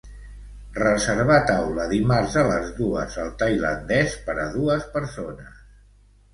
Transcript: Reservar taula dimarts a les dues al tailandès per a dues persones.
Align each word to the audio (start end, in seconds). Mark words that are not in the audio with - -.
Reservar 0.77 1.37
taula 1.49 1.85
dimarts 1.91 2.39
a 2.43 2.47
les 2.49 2.73
dues 2.81 3.21
al 3.27 3.31
tailandès 3.45 4.19
per 4.27 4.39
a 4.47 4.51
dues 4.59 4.93
persones. 4.99 5.65